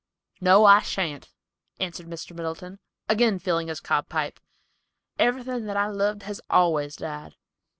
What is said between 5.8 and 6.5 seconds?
loved has